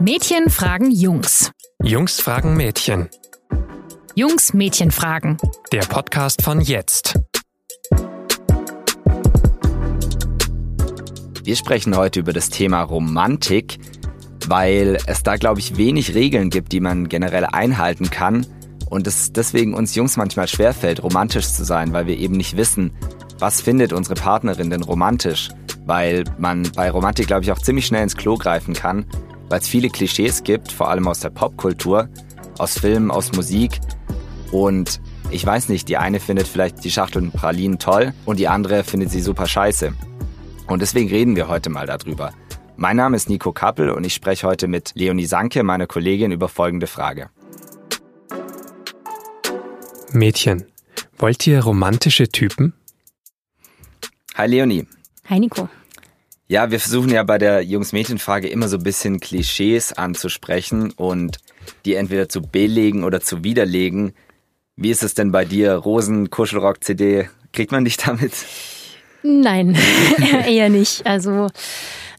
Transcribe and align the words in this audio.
Mädchen 0.00 0.48
fragen 0.48 0.92
Jungs. 0.92 1.50
Jungs 1.82 2.20
fragen 2.20 2.56
Mädchen. 2.56 3.08
Jungs 4.14 4.54
Mädchen 4.54 4.92
fragen. 4.92 5.38
Der 5.72 5.80
Podcast 5.80 6.42
von 6.42 6.60
jetzt. 6.60 7.18
Wir 11.42 11.56
sprechen 11.56 11.96
heute 11.96 12.20
über 12.20 12.32
das 12.32 12.48
Thema 12.48 12.82
Romantik, 12.82 13.78
weil 14.46 14.98
es 15.08 15.24
da, 15.24 15.34
glaube 15.34 15.58
ich, 15.58 15.76
wenig 15.76 16.14
Regeln 16.14 16.50
gibt, 16.50 16.70
die 16.70 16.80
man 16.80 17.08
generell 17.08 17.46
einhalten 17.46 18.08
kann 18.08 18.46
und 18.88 19.08
es 19.08 19.32
deswegen 19.32 19.74
uns 19.74 19.96
Jungs 19.96 20.16
manchmal 20.16 20.46
schwerfällt, 20.46 21.02
romantisch 21.02 21.48
zu 21.48 21.64
sein, 21.64 21.92
weil 21.92 22.06
wir 22.06 22.16
eben 22.16 22.36
nicht 22.36 22.56
wissen, 22.56 22.92
was 23.40 23.60
findet 23.60 23.92
unsere 23.92 24.14
Partnerin 24.14 24.70
denn 24.70 24.84
romantisch, 24.84 25.48
weil 25.86 26.22
man 26.38 26.70
bei 26.76 26.88
Romantik, 26.88 27.26
glaube 27.26 27.42
ich, 27.42 27.50
auch 27.50 27.58
ziemlich 27.58 27.86
schnell 27.86 28.04
ins 28.04 28.16
Klo 28.16 28.36
greifen 28.36 28.74
kann, 28.74 29.04
weil 29.48 29.60
es 29.60 29.68
viele 29.68 29.88
Klischees 29.88 30.42
gibt, 30.42 30.72
vor 30.72 30.88
allem 30.88 31.08
aus 31.08 31.20
der 31.20 31.30
Popkultur, 31.30 32.08
aus 32.58 32.78
Filmen, 32.78 33.10
aus 33.10 33.32
Musik 33.32 33.80
und 34.52 35.00
ich 35.30 35.44
weiß 35.44 35.68
nicht, 35.68 35.88
die 35.88 35.98
eine 35.98 36.20
findet 36.20 36.48
vielleicht 36.48 36.82
die 36.84 36.90
Schachtel 36.90 37.30
Pralinen 37.30 37.78
toll 37.78 38.14
und 38.24 38.38
die 38.38 38.48
andere 38.48 38.82
findet 38.82 39.10
sie 39.10 39.20
super 39.20 39.46
scheiße. 39.46 39.92
Und 40.66 40.80
deswegen 40.80 41.08
reden 41.08 41.36
wir 41.36 41.48
heute 41.48 41.68
mal 41.68 41.86
darüber. 41.86 42.32
Mein 42.76 42.96
Name 42.96 43.16
ist 43.16 43.28
Nico 43.28 43.52
Kappel 43.52 43.90
und 43.90 44.04
ich 44.04 44.14
spreche 44.14 44.46
heute 44.46 44.68
mit 44.68 44.92
Leonie 44.94 45.26
Sanke, 45.26 45.62
meiner 45.62 45.86
Kollegin, 45.86 46.32
über 46.32 46.48
folgende 46.48 46.86
Frage. 46.86 47.28
Mädchen, 50.12 50.64
wollt 51.18 51.46
ihr 51.46 51.60
romantische 51.62 52.28
Typen? 52.28 52.72
Hi 54.36 54.46
Leonie. 54.46 54.86
Hi 55.28 55.40
Nico. 55.40 55.68
Ja, 56.50 56.70
wir 56.70 56.80
versuchen 56.80 57.10
ja 57.10 57.22
bei 57.24 57.36
der 57.36 57.62
Jungs-Mädchen-Frage 57.62 58.48
immer 58.48 58.68
so 58.68 58.78
ein 58.78 58.82
bisschen 58.82 59.20
Klischees 59.20 59.92
anzusprechen 59.92 60.92
und 60.92 61.36
die 61.84 61.94
entweder 61.94 62.30
zu 62.30 62.40
belegen 62.40 63.04
oder 63.04 63.20
zu 63.20 63.44
widerlegen. 63.44 64.14
Wie 64.74 64.90
ist 64.90 65.02
es 65.02 65.12
denn 65.12 65.30
bei 65.30 65.44
dir? 65.44 65.74
Rosen, 65.74 66.30
Kuschelrock, 66.30 66.82
CD, 66.82 67.28
kriegt 67.52 67.70
man 67.70 67.84
dich 67.84 67.98
damit? 67.98 68.32
Nein, 69.22 69.76
eher 70.46 70.70
nicht. 70.70 71.06
Also 71.06 71.48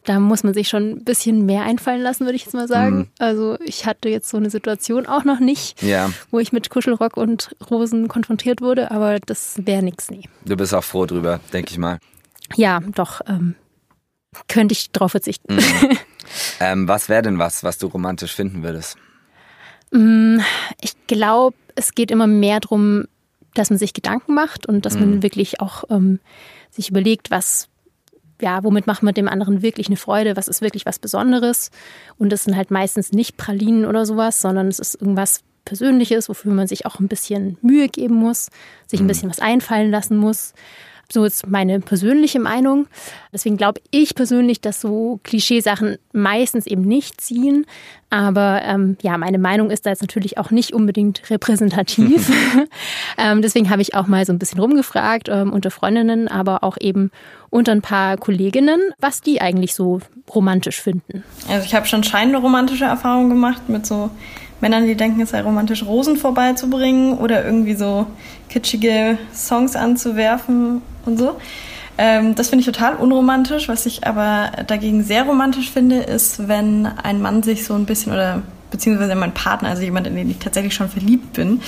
da 0.06 0.20
muss 0.20 0.44
man 0.44 0.54
sich 0.54 0.68
schon 0.70 0.92
ein 0.92 1.04
bisschen 1.04 1.48
mehr 1.48 1.64
einfallen 1.64 2.02
lassen, 2.02 2.26
würde 2.26 2.36
ich 2.36 2.46
jetzt 2.46 2.54
mal 2.54 2.68
sagen. 2.68 2.98
Mhm. 2.98 3.08
Also 3.18 3.58
ich 3.66 3.88
hatte 3.88 4.10
jetzt 4.10 4.30
so 4.30 4.38
eine 4.38 4.52
Situation 4.52 5.08
auch 5.08 5.24
noch 5.24 5.40
nicht, 5.40 5.82
ja. 5.82 6.12
wo 6.30 6.38
ich 6.38 6.52
mit 6.52 6.70
Kuschelrock 6.70 7.18
und 7.18 7.56
Rosen 7.72 8.08
konfrontiert 8.08 8.62
wurde, 8.62 8.92
aber 8.92 9.18
das 9.20 9.56
wäre 9.66 9.82
nichts, 9.82 10.12
nee. 10.12 10.30
Du 10.46 10.56
bist 10.56 10.76
auch 10.76 10.84
froh 10.84 11.08
drüber, 11.08 11.40
denke 11.52 11.72
ich 11.72 11.80
mal. 11.80 11.98
Ja, 12.56 12.80
doch. 12.94 13.22
Ähm, 13.28 13.56
könnte 14.48 14.74
ich 14.74 14.92
drauf 14.92 15.12
verzichten. 15.12 15.56
Mhm. 15.56 15.98
ähm, 16.60 16.88
was 16.88 17.10
wäre 17.10 17.22
denn 17.22 17.40
was, 17.40 17.64
was 17.64 17.78
du 17.78 17.88
romantisch 17.88 18.34
finden 18.34 18.64
würdest? 18.64 18.98
Mm, 19.92 20.40
ich 20.82 20.94
glaube, 21.08 21.58
es 21.76 21.94
geht 21.94 22.12
immer 22.12 22.28
mehr 22.28 22.60
darum, 22.60 23.06
dass 23.56 23.70
man 23.70 23.80
sich 23.80 23.94
Gedanken 23.94 24.34
macht 24.34 24.68
und 24.68 24.86
dass 24.86 24.96
mhm. 24.96 25.00
man 25.00 25.24
wirklich 25.24 25.60
auch 25.62 25.84
ähm, 25.90 26.20
sich 26.70 26.90
überlegt, 26.90 27.32
was 27.32 27.68
ja, 28.42 28.64
womit 28.64 28.88
macht 28.88 29.04
man 29.04 29.14
dem 29.14 29.28
anderen 29.28 29.62
wirklich 29.62 29.88
eine 29.88 29.98
Freude? 29.98 30.38
Was 30.38 30.48
ist 30.48 30.62
wirklich 30.62 30.86
was 30.86 30.98
Besonderes? 30.98 31.72
Und 32.18 32.30
das 32.30 32.46
sind 32.46 32.56
halt 32.56 32.72
meistens 32.72 33.12
nicht 33.12 33.36
Pralinen 33.36 33.86
oder 33.86 34.06
sowas, 34.06 34.40
sondern 34.40 34.68
es 34.70 34.80
ist 34.80 34.96
irgendwas 34.96 35.42
Persönliches, 35.66 36.30
wofür 36.30 36.54
man 36.54 36.68
sich 36.68 36.86
auch 36.86 37.00
ein 37.00 37.08
bisschen 37.08 37.58
Mühe 37.62 37.90
geben 37.90 38.16
muss, 38.16 38.50
sich 38.88 39.00
ein 39.00 39.04
mhm. 39.04 39.08
bisschen 39.08 39.30
was 39.30 39.40
einfallen 39.40 39.92
lassen 39.92 40.18
muss. 40.18 40.54
So 41.12 41.26
ist 41.26 41.48
meine 41.48 41.80
persönliche 41.80 42.40
Meinung. 42.40 42.88
Deswegen 43.34 43.58
glaube 43.58 43.82
ich 43.90 44.14
persönlich, 44.14 44.62
dass 44.62 44.80
so 44.80 45.20
Klischeesachen 45.24 45.98
meistens 46.14 46.68
eben 46.68 46.84
nicht 46.84 47.20
ziehen. 47.20 47.66
Aber 48.12 48.62
ähm, 48.64 48.96
ja, 49.02 49.18
meine 49.18 49.40
Meinung 49.40 49.72
ist 49.72 49.86
da 49.86 49.90
jetzt 49.90 50.02
natürlich 50.02 50.38
auch 50.38 50.52
nicht 50.52 50.72
unbedingt 50.72 51.28
repräsentativ. 51.32 52.32
ähm, 53.18 53.42
deswegen 53.42 53.72
habe 53.72 53.82
ich 53.82 53.96
auch 53.96 54.06
mal 54.06 54.24
so 54.26 54.34
ein 54.34 54.40
bisschen 54.40 54.60
rumgefragt 54.60 55.30
ähm, 55.30 55.52
unter 55.52 55.72
Freundinnen, 55.72 56.28
aber 56.28 56.64
auch 56.64 56.78
eben 56.80 57.10
unter 57.50 57.72
ein 57.72 57.82
paar 57.82 58.18
Kolleginnen, 58.18 58.80
was 59.00 59.22
die 59.22 59.42
eigentlich 59.42 59.74
so 59.74 60.02
romantisch 60.34 60.80
finden. 60.80 61.24
Also 61.48 61.66
ich 61.66 61.74
habe 61.74 61.88
schon 61.88 62.04
scheinende 62.04 62.40
romantische 62.40 62.86
Erfahrungen 62.86 63.30
gemacht 63.30 63.68
mit 63.68 63.86
so 63.86 64.12
Männern, 64.62 64.86
die 64.86 64.96
denken, 64.96 65.22
es 65.22 65.30
sei 65.30 65.42
romantisch, 65.42 65.84
Rosen 65.84 66.18
vorbeizubringen 66.18 67.18
oder 67.18 67.46
irgendwie 67.46 67.76
so 67.76 68.06
kitschige 68.50 69.18
Songs 69.34 69.76
anzuwerfen 69.76 70.82
und 71.10 71.18
so. 71.18 71.38
Ähm, 71.98 72.36
das 72.36 72.50
finde 72.50 72.62
ich 72.62 72.66
total 72.66 72.96
unromantisch. 72.96 73.68
Was 73.68 73.86
ich 73.86 74.08
aber 74.08 74.52
dagegen 74.68 75.04
sehr 75.04 75.24
romantisch 75.24 75.70
finde, 75.70 75.98
ist, 75.98 76.48
wenn 76.48 76.86
ein 76.86 77.22
Mann 77.22 77.44
sich 77.44 77.66
so 77.66 77.74
ein 77.74 77.86
bisschen 77.86 78.14
oder 78.14 78.42
beziehungsweise 78.72 79.16
mein 79.16 79.34
Partner, 79.34 79.70
also 79.70 79.82
jemand, 79.82 80.08
in 80.08 80.16
den 80.16 80.30
ich 80.30 80.38
tatsächlich 80.38 80.74
schon 80.74 80.90
verliebt 80.90 81.34
bin, 81.34 81.62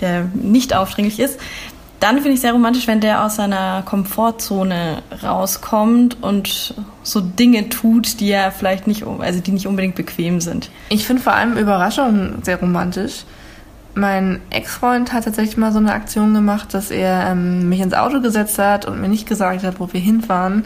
der 0.00 0.26
nicht 0.34 0.74
aufdringlich 0.74 1.20
ist, 1.20 1.38
dann 2.00 2.16
finde 2.16 2.32
ich 2.32 2.40
sehr 2.40 2.52
romantisch, 2.52 2.86
wenn 2.86 3.00
der 3.00 3.24
aus 3.24 3.36
seiner 3.36 3.82
Komfortzone 3.82 5.02
rauskommt 5.22 6.22
und 6.22 6.74
so 7.02 7.20
Dinge 7.20 7.68
tut, 7.68 8.20
die 8.20 8.28
ja 8.28 8.50
vielleicht 8.50 8.86
nicht, 8.86 9.04
also 9.06 9.40
die 9.40 9.52
nicht 9.52 9.66
unbedingt 9.66 9.94
bequem 9.94 10.40
sind. 10.40 10.70
Ich 10.88 11.06
finde 11.06 11.22
vor 11.22 11.32
allem 11.32 11.56
Überraschungen 11.56 12.42
sehr 12.42 12.60
romantisch. 12.60 13.24
Mein 13.98 14.42
Ex-Freund 14.50 15.14
hat 15.14 15.24
tatsächlich 15.24 15.56
mal 15.56 15.72
so 15.72 15.78
eine 15.78 15.94
Aktion 15.94 16.34
gemacht, 16.34 16.74
dass 16.74 16.90
er 16.90 17.30
ähm, 17.30 17.70
mich 17.70 17.80
ins 17.80 17.94
Auto 17.94 18.20
gesetzt 18.20 18.58
hat 18.58 18.84
und 18.84 19.00
mir 19.00 19.08
nicht 19.08 19.26
gesagt 19.26 19.62
hat, 19.62 19.80
wo 19.80 19.90
wir 19.90 20.00
hinfahren. 20.00 20.64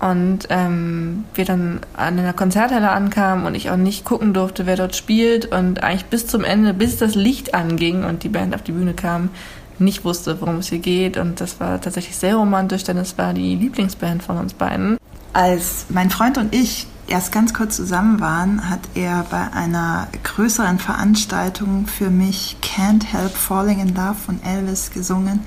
Und 0.00 0.48
ähm, 0.50 1.24
wir 1.34 1.44
dann 1.44 1.80
an 1.96 2.18
einer 2.18 2.32
Konzerthalle 2.32 2.90
ankamen 2.90 3.46
und 3.46 3.54
ich 3.54 3.70
auch 3.70 3.76
nicht 3.76 4.04
gucken 4.04 4.34
durfte, 4.34 4.66
wer 4.66 4.74
dort 4.74 4.96
spielt. 4.96 5.46
Und 5.46 5.84
eigentlich 5.84 6.06
bis 6.06 6.26
zum 6.26 6.42
Ende, 6.42 6.74
bis 6.74 6.96
das 6.96 7.14
Licht 7.14 7.54
anging 7.54 8.02
und 8.02 8.24
die 8.24 8.28
Band 8.28 8.52
auf 8.52 8.62
die 8.62 8.72
Bühne 8.72 8.94
kam, 8.94 9.30
nicht 9.78 10.04
wusste, 10.04 10.40
worum 10.40 10.56
es 10.56 10.66
hier 10.66 10.80
geht. 10.80 11.18
Und 11.18 11.40
das 11.40 11.60
war 11.60 11.80
tatsächlich 11.80 12.16
sehr 12.16 12.34
romantisch, 12.34 12.82
denn 12.82 12.96
es 12.96 13.16
war 13.16 13.32
die 13.32 13.54
Lieblingsband 13.54 14.24
von 14.24 14.38
uns 14.38 14.54
beiden. 14.54 14.98
Als 15.32 15.86
mein 15.88 16.10
Freund 16.10 16.36
und 16.36 16.52
ich 16.52 16.88
erst 17.08 17.32
ganz 17.32 17.54
kurz 17.54 17.76
zusammen 17.76 18.20
waren, 18.20 18.68
hat 18.68 18.80
er 18.94 19.24
bei 19.30 19.52
einer 19.52 20.08
größeren 20.22 20.78
Veranstaltung 20.78 21.86
für 21.86 22.10
mich 22.10 22.56
Can't 22.62 23.04
Help 23.04 23.32
Falling 23.32 23.80
in 23.80 23.94
Love 23.94 24.14
von 24.14 24.42
Elvis 24.42 24.90
gesungen. 24.90 25.40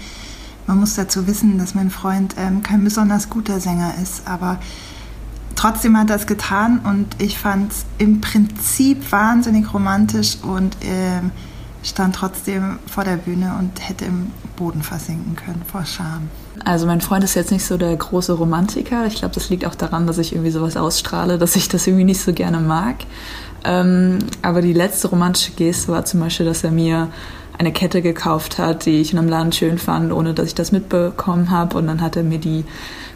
Man 0.67 0.79
muss 0.79 0.95
dazu 0.95 1.27
wissen, 1.27 1.57
dass 1.57 1.75
mein 1.75 1.89
Freund 1.89 2.35
ähm, 2.37 2.63
kein 2.63 2.83
besonders 2.83 3.29
guter 3.29 3.59
Sänger 3.59 3.95
ist, 4.01 4.27
aber 4.27 4.59
trotzdem 5.55 5.97
hat 5.97 6.09
er 6.09 6.15
es 6.15 6.27
getan 6.27 6.79
und 6.79 7.21
ich 7.21 7.37
fand 7.37 7.71
es 7.71 7.85
im 7.97 8.21
Prinzip 8.21 9.11
wahnsinnig 9.11 9.73
romantisch 9.73 10.37
und 10.41 10.77
ähm, 10.81 11.31
stand 11.83 12.15
trotzdem 12.15 12.79
vor 12.87 13.03
der 13.03 13.17
Bühne 13.17 13.55
und 13.59 13.87
hätte 13.87 14.05
im 14.05 14.31
Boden 14.57 14.83
versinken 14.83 15.35
können 15.35 15.61
vor 15.69 15.85
Scham. 15.85 16.29
Also 16.65 16.85
mein 16.85 17.01
Freund 17.01 17.23
ist 17.23 17.35
jetzt 17.35 17.51
nicht 17.51 17.65
so 17.65 17.77
der 17.77 17.95
große 17.95 18.33
Romantiker. 18.33 19.05
Ich 19.05 19.15
glaube, 19.15 19.33
das 19.33 19.49
liegt 19.49 19.65
auch 19.65 19.75
daran, 19.75 20.07
dass 20.07 20.17
ich 20.17 20.33
irgendwie 20.33 20.51
sowas 20.51 20.75
ausstrahle, 20.75 21.37
dass 21.37 21.55
ich 21.55 21.69
das 21.69 21.87
irgendwie 21.87 22.03
nicht 22.03 22.21
so 22.21 22.33
gerne 22.33 22.59
mag. 22.59 22.95
Ähm, 23.63 24.19
aber 24.41 24.61
die 24.61 24.73
letzte 24.73 25.07
romantische 25.07 25.51
Geste 25.53 25.91
war 25.91 26.05
zum 26.05 26.19
Beispiel, 26.19 26.45
dass 26.45 26.63
er 26.63 26.71
mir 26.71 27.09
eine 27.57 27.73
Kette 27.73 28.01
gekauft 28.01 28.57
hat, 28.57 28.85
die 28.85 29.01
ich 29.01 29.11
in 29.11 29.19
einem 29.19 29.27
Laden 29.27 29.51
schön 29.51 29.77
fand, 29.77 30.13
ohne 30.13 30.33
dass 30.33 30.47
ich 30.47 30.55
das 30.55 30.71
mitbekommen 30.71 31.49
habe. 31.49 31.77
Und 31.77 31.87
dann 31.87 32.01
hat 32.01 32.15
er 32.15 32.23
mir 32.23 32.39
die 32.39 32.63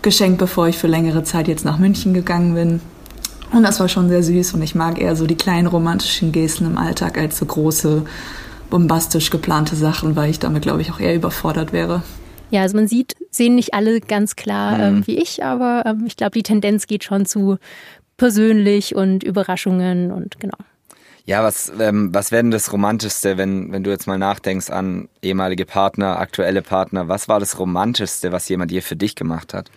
geschenkt, 0.02 0.38
bevor 0.38 0.68
ich 0.68 0.78
für 0.78 0.88
längere 0.88 1.24
Zeit 1.24 1.48
jetzt 1.48 1.66
nach 1.66 1.78
München 1.78 2.14
gegangen 2.14 2.54
bin. 2.54 2.82
Und 3.54 3.64
das 3.64 3.80
war 3.80 3.88
schon 3.88 4.10
sehr 4.10 4.24
süß 4.24 4.56
und 4.56 4.64
ich 4.64 4.74
mag 4.74 5.00
eher 5.00 5.16
so 5.16 5.28
die 5.28 5.36
kleinen 5.36 5.68
romantischen 5.68 6.32
Gesten 6.32 6.66
im 6.66 6.78
Alltag 6.78 7.20
als 7.20 7.38
so 7.38 7.46
große 7.46 8.04
bombastisch 8.74 9.30
geplante 9.30 9.76
Sachen, 9.76 10.16
weil 10.16 10.32
ich 10.32 10.40
damit, 10.40 10.64
glaube 10.64 10.82
ich, 10.82 10.92
auch 10.92 11.00
eher 11.00 11.14
überfordert 11.14 11.74
wäre. 11.74 12.02
Ja, 12.50 12.64
also 12.64 12.76
man 12.76 12.88
sieht, 12.88 13.16
sehen 13.30 13.54
nicht 13.54 13.76
alle 13.76 14.02
ganz 14.02 14.36
klar 14.36 14.78
mhm. 14.78 14.82
ähm, 14.82 15.08
wie 15.08 15.16
ich, 15.16 15.44
aber 15.44 15.84
ähm, 15.86 16.06
ich 16.08 16.18
glaube, 16.18 16.32
die 16.32 16.42
Tendenz 16.42 16.88
geht 16.88 17.04
schon 17.04 17.28
zu 17.28 17.60
persönlich 18.18 18.96
und 18.96 19.24
Überraschungen 19.24 20.12
und 20.12 20.40
genau. 20.40 20.58
Ja, 21.24 21.44
was, 21.44 21.72
ähm, 21.80 22.16
was 22.16 22.32
wäre 22.32 22.42
denn 22.42 22.50
das 22.50 22.74
Romantischste, 22.74 23.38
wenn, 23.38 23.72
wenn 23.72 23.84
du 23.84 23.92
jetzt 23.92 24.08
mal 24.08 24.18
nachdenkst 24.18 24.72
an 24.72 25.08
ehemalige 25.22 25.68
Partner, 25.68 26.18
aktuelle 26.18 26.64
Partner? 26.64 27.08
Was 27.08 27.28
war 27.28 27.40
das 27.40 27.60
Romantischste, 27.60 28.32
was 28.32 28.50
jemand 28.50 28.72
hier 28.72 28.82
für 28.82 28.96
dich 28.96 29.14
gemacht 29.14 29.54
hat? 29.54 29.70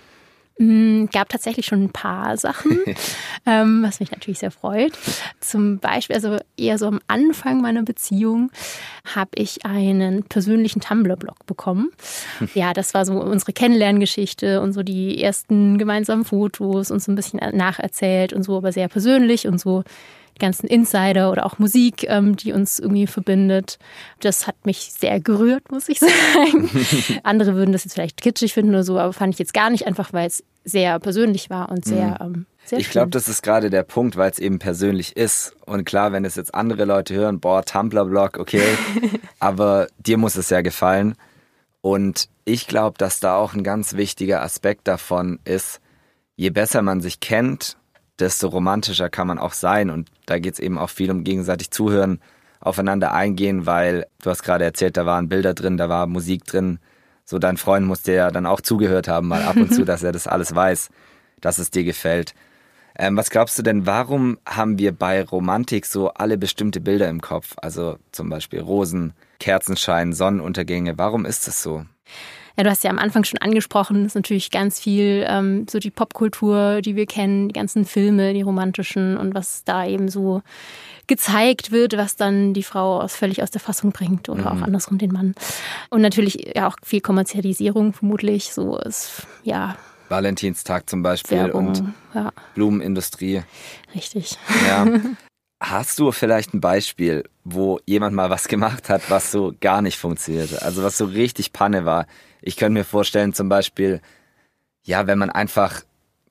Mm, 0.58 1.06
gab 1.12 1.28
tatsächlich 1.28 1.66
schon 1.66 1.84
ein 1.84 1.92
paar 1.92 2.38
Sachen, 2.38 2.78
ähm, 3.46 3.82
was 3.82 4.00
mich 4.00 4.10
natürlich 4.10 4.38
sehr 4.38 4.50
freut. 4.50 4.92
Zum 5.38 5.78
Beispiel, 5.78 6.16
also 6.16 6.38
eher 6.56 6.78
so 6.78 6.86
am 6.86 7.00
Anfang 7.08 7.60
meiner 7.60 7.82
Beziehung, 7.82 8.50
habe 9.14 9.30
ich 9.34 9.66
einen 9.66 10.24
persönlichen 10.24 10.80
Tumblr-Blog 10.80 11.46
bekommen. 11.46 11.90
Ja, 12.54 12.72
das 12.72 12.94
war 12.94 13.04
so 13.04 13.14
unsere 13.20 13.52
Kennenlerngeschichte 13.52 14.60
und 14.62 14.72
so 14.72 14.82
die 14.82 15.22
ersten 15.22 15.78
gemeinsamen 15.78 16.24
Fotos 16.24 16.90
und 16.90 17.02
so 17.02 17.12
ein 17.12 17.14
bisschen 17.14 17.40
nacherzählt 17.54 18.32
und 18.32 18.44
so, 18.44 18.56
aber 18.56 18.72
sehr 18.72 18.88
persönlich 18.88 19.46
und 19.46 19.60
so 19.60 19.82
ganzen 20.38 20.66
Insider 20.66 21.30
oder 21.30 21.46
auch 21.46 21.58
Musik, 21.58 22.04
ähm, 22.08 22.36
die 22.36 22.52
uns 22.52 22.78
irgendwie 22.78 23.06
verbindet. 23.06 23.78
Das 24.20 24.46
hat 24.46 24.56
mich 24.64 24.92
sehr 24.98 25.20
gerührt, 25.20 25.70
muss 25.70 25.88
ich 25.88 25.98
sagen. 26.00 26.70
Andere 27.22 27.54
würden 27.54 27.72
das 27.72 27.84
jetzt 27.84 27.94
vielleicht 27.94 28.20
kitschig 28.20 28.54
finden 28.54 28.70
oder 28.70 28.84
so, 28.84 28.98
aber 28.98 29.12
fand 29.12 29.34
ich 29.34 29.38
jetzt 29.38 29.54
gar 29.54 29.70
nicht, 29.70 29.86
einfach 29.86 30.12
weil 30.12 30.26
es 30.26 30.44
sehr 30.64 30.98
persönlich 30.98 31.48
war 31.48 31.70
und 31.70 31.84
sehr, 31.84 32.18
mhm. 32.20 32.34
ähm, 32.34 32.46
sehr 32.64 32.78
Ich 32.78 32.90
glaube, 32.90 33.10
das 33.10 33.28
ist 33.28 33.42
gerade 33.42 33.70
der 33.70 33.84
Punkt, 33.84 34.16
weil 34.16 34.30
es 34.30 34.38
eben 34.38 34.58
persönlich 34.58 35.16
ist. 35.16 35.54
Und 35.64 35.84
klar, 35.84 36.12
wenn 36.12 36.24
es 36.24 36.34
jetzt 36.34 36.54
andere 36.54 36.84
Leute 36.84 37.14
hören, 37.14 37.40
boah, 37.40 37.64
Tumblr-Blog, 37.64 38.38
okay, 38.38 38.62
aber 39.38 39.86
dir 39.98 40.18
muss 40.18 40.36
es 40.36 40.50
ja 40.50 40.60
gefallen. 40.62 41.14
Und 41.80 42.28
ich 42.44 42.66
glaube, 42.66 42.98
dass 42.98 43.20
da 43.20 43.36
auch 43.36 43.54
ein 43.54 43.62
ganz 43.62 43.94
wichtiger 43.94 44.42
Aspekt 44.42 44.88
davon 44.88 45.38
ist, 45.44 45.80
je 46.34 46.50
besser 46.50 46.82
man 46.82 47.00
sich 47.00 47.20
kennt, 47.20 47.76
desto 48.18 48.48
romantischer 48.48 49.08
kann 49.08 49.26
man 49.26 49.38
auch 49.38 49.52
sein. 49.52 49.90
Und 49.90 50.10
da 50.26 50.38
geht 50.38 50.54
es 50.54 50.60
eben 50.60 50.78
auch 50.78 50.90
viel 50.90 51.10
um 51.10 51.24
gegenseitig 51.24 51.70
zuhören, 51.70 52.20
aufeinander 52.60 53.12
eingehen, 53.12 53.66
weil 53.66 54.06
du 54.22 54.30
hast 54.30 54.42
gerade 54.42 54.64
erzählt, 54.64 54.96
da 54.96 55.06
waren 55.06 55.28
Bilder 55.28 55.54
drin, 55.54 55.76
da 55.76 55.88
war 55.88 56.06
Musik 56.06 56.44
drin. 56.44 56.78
So 57.24 57.38
dein 57.38 57.56
Freund 57.56 57.86
muss 57.86 58.02
dir 58.02 58.14
ja 58.14 58.30
dann 58.30 58.46
auch 58.46 58.60
zugehört 58.60 59.08
haben, 59.08 59.28
mal 59.28 59.42
ab 59.42 59.56
und 59.56 59.72
zu, 59.72 59.84
dass 59.86 60.02
er 60.02 60.12
das 60.12 60.26
alles 60.26 60.54
weiß, 60.54 60.90
dass 61.40 61.58
es 61.58 61.70
dir 61.70 61.84
gefällt. 61.84 62.34
Ähm, 62.98 63.16
was 63.16 63.30
glaubst 63.30 63.58
du 63.58 63.62
denn, 63.62 63.84
warum 63.84 64.38
haben 64.46 64.78
wir 64.78 64.92
bei 64.92 65.22
Romantik 65.22 65.84
so 65.84 66.08
alle 66.10 66.38
bestimmte 66.38 66.80
Bilder 66.80 67.08
im 67.08 67.20
Kopf? 67.20 67.54
Also 67.58 67.98
zum 68.10 68.30
Beispiel 68.30 68.60
Rosen, 68.60 69.12
Kerzenschein, 69.38 70.12
Sonnenuntergänge. 70.12 70.96
Warum 70.96 71.26
ist 71.26 71.46
das 71.46 71.62
so? 71.62 71.84
Ja, 72.56 72.64
du 72.64 72.70
hast 72.70 72.84
ja 72.84 72.90
am 72.90 72.98
Anfang 72.98 73.24
schon 73.24 73.38
angesprochen, 73.38 74.02
das 74.02 74.12
ist 74.12 74.14
natürlich 74.14 74.50
ganz 74.50 74.80
viel 74.80 75.26
ähm, 75.28 75.66
so 75.68 75.78
die 75.78 75.90
Popkultur, 75.90 76.80
die 76.80 76.96
wir 76.96 77.06
kennen, 77.06 77.48
die 77.48 77.52
ganzen 77.52 77.84
Filme, 77.84 78.32
die 78.32 78.42
romantischen 78.42 79.18
und 79.18 79.34
was 79.34 79.64
da 79.64 79.86
eben 79.86 80.08
so 80.08 80.42
gezeigt 81.06 81.70
wird, 81.70 81.96
was 81.96 82.16
dann 82.16 82.54
die 82.54 82.62
Frau 82.62 83.00
aus, 83.00 83.14
völlig 83.14 83.42
aus 83.42 83.50
der 83.50 83.60
Fassung 83.60 83.92
bringt 83.92 84.28
oder 84.28 84.40
mhm. 84.40 84.46
auch 84.46 84.62
andersrum 84.62 84.98
den 84.98 85.12
Mann. 85.12 85.34
Und 85.90 86.00
natürlich 86.00 86.52
ja 86.56 86.66
auch 86.66 86.76
viel 86.82 87.00
Kommerzialisierung 87.00 87.92
vermutlich, 87.92 88.52
so 88.52 88.78
ist, 88.78 89.26
ja. 89.42 89.76
Valentinstag 90.08 90.88
zum 90.88 91.02
Beispiel 91.02 91.38
Werbung, 91.38 91.68
und 91.68 91.82
ja. 92.14 92.32
Blumenindustrie. 92.54 93.42
Richtig. 93.94 94.38
Ja. 94.66 94.86
Hast 95.60 95.98
du 95.98 96.12
vielleicht 96.12 96.52
ein 96.52 96.60
Beispiel, 96.60 97.24
wo 97.42 97.80
jemand 97.86 98.14
mal 98.14 98.28
was 98.28 98.46
gemacht 98.46 98.90
hat, 98.90 99.10
was 99.10 99.30
so 99.30 99.54
gar 99.58 99.80
nicht 99.80 99.98
funktionierte? 99.98 100.60
Also 100.62 100.82
was 100.82 100.98
so 100.98 101.06
richtig 101.06 101.52
Panne 101.52 101.86
war? 101.86 102.06
Ich 102.46 102.56
könnte 102.56 102.78
mir 102.78 102.84
vorstellen, 102.84 103.32
zum 103.32 103.48
Beispiel, 103.48 104.00
ja, 104.84 105.06
wenn 105.06 105.18
man 105.18 105.30
einfach 105.30 105.82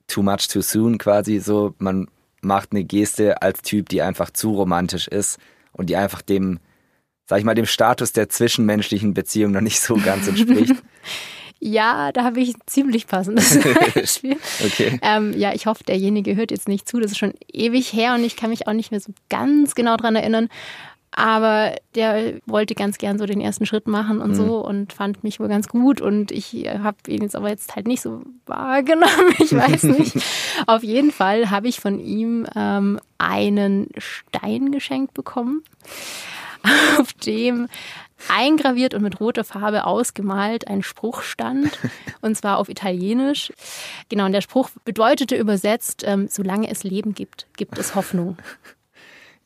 too 0.07 0.23
much 0.23 0.47
too 0.47 0.61
soon 0.61 0.97
quasi 0.97 1.39
so, 1.39 1.75
man 1.77 2.07
macht 2.41 2.71
eine 2.71 2.85
Geste 2.85 3.41
als 3.41 3.61
Typ, 3.61 3.89
die 3.89 4.01
einfach 4.01 4.29
zu 4.29 4.53
romantisch 4.53 5.07
ist 5.07 5.39
und 5.73 5.89
die 5.89 5.97
einfach 5.97 6.21
dem, 6.21 6.59
sag 7.27 7.39
ich 7.39 7.43
mal, 7.43 7.55
dem 7.55 7.65
Status 7.65 8.13
der 8.13 8.29
zwischenmenschlichen 8.29 9.13
Beziehung 9.13 9.51
noch 9.51 9.61
nicht 9.61 9.81
so 9.81 9.95
ganz 9.95 10.27
entspricht. 10.27 10.75
Ja, 11.61 12.11
da 12.11 12.25
habe 12.25 12.41
ich 12.41 12.49
ein 12.49 12.61
ziemlich 12.67 13.07
passendes 13.07 13.57
Beispiel. 13.95 14.37
okay. 14.63 14.99
Ähm, 15.01 15.33
ja, 15.35 15.53
ich 15.53 15.65
hoffe, 15.65 15.83
derjenige 15.83 16.35
hört 16.35 16.51
jetzt 16.51 16.67
nicht 16.67 16.87
zu. 16.87 16.99
Das 16.99 17.11
ist 17.11 17.17
schon 17.17 17.33
ewig 17.51 17.91
her 17.93 18.13
und 18.13 18.23
ich 18.23 18.35
kann 18.35 18.49
mich 18.49 18.67
auch 18.67 18.73
nicht 18.73 18.91
mehr 18.91 18.99
so 18.99 19.13
ganz 19.29 19.73
genau 19.73 19.95
dran 19.95 20.15
erinnern. 20.15 20.49
Aber 21.17 21.75
der 21.95 22.33
wollte 22.45 22.75
ganz 22.75 22.97
gern 22.97 23.17
so 23.17 23.25
den 23.25 23.39
ersten 23.39 23.65
Schritt 23.65 23.87
machen 23.87 24.19
und 24.19 24.31
mhm. 24.31 24.35
so 24.35 24.65
und 24.65 24.91
fand 24.91 25.23
mich 25.23 25.39
wohl 25.39 25.47
ganz 25.47 25.69
gut. 25.69 26.01
Und 26.01 26.29
ich 26.31 26.53
habe 26.67 26.97
ihn 27.07 27.21
jetzt 27.21 27.37
aber 27.37 27.47
jetzt 27.47 27.73
halt 27.75 27.87
nicht 27.87 28.01
so 28.01 28.21
wahrgenommen. 28.45 29.33
Ich 29.39 29.55
weiß 29.55 29.83
nicht. 29.83 30.17
Auf 30.67 30.83
jeden 30.83 31.11
Fall 31.11 31.51
habe 31.51 31.67
ich 31.67 31.79
von 31.79 31.99
ihm 31.99 32.47
ähm, 32.55 32.99
einen 33.17 33.89
Stein 33.97 34.71
geschenkt 34.71 35.13
bekommen, 35.13 35.63
auf 36.99 37.13
dem 37.13 37.67
eingraviert 38.27 38.93
und 38.93 39.03
mit 39.03 39.19
roter 39.19 39.43
Farbe 39.43 39.85
ausgemalt 39.85 40.67
ein 40.67 40.81
Spruch 40.83 41.21
stand, 41.21 41.77
und 42.21 42.35
zwar 42.35 42.57
auf 42.57 42.69
Italienisch. 42.69 43.53
Genau, 44.09 44.25
und 44.25 44.31
der 44.31 44.41
Spruch 44.41 44.69
bedeutete 44.83 45.35
übersetzt, 45.35 46.03
ähm, 46.05 46.27
solange 46.27 46.69
es 46.69 46.83
Leben 46.83 47.13
gibt, 47.13 47.45
gibt 47.55 47.77
es 47.77 47.93
Hoffnung. 47.93 48.37